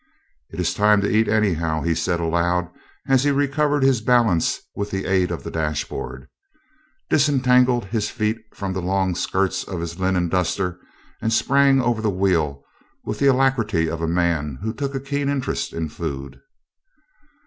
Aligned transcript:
"It's 0.49 0.73
time 0.73 0.99
to 1.01 1.07
eat, 1.15 1.27
anyhow," 1.27 1.83
he 1.83 1.93
said 1.93 2.19
aloud 2.19 2.67
as 3.07 3.23
he 3.23 3.29
recovered 3.29 3.83
his 3.83 4.01
balance 4.01 4.59
with 4.75 4.89
the 4.89 5.05
aid 5.05 5.29
of 5.29 5.43
the 5.43 5.51
dashboard, 5.51 6.27
disentangled 7.11 7.85
his 7.85 8.09
feet 8.09 8.37
from 8.51 8.73
the 8.73 8.81
long 8.81 9.13
skirts 9.13 9.63
of 9.63 9.79
his 9.79 9.99
linen 9.99 10.27
duster 10.27 10.79
and 11.21 11.31
sprang 11.31 11.79
over 11.79 12.01
the 12.01 12.09
wheel 12.09 12.63
with 13.05 13.19
the 13.19 13.27
alacrity 13.27 13.87
of 13.87 14.01
a 14.01 14.07
man 14.07 14.57
who 14.63 14.73
took 14.73 14.95
a 14.95 14.99
keen 14.99 15.29
interest 15.29 15.71
in 15.71 15.87
food. 15.87 16.41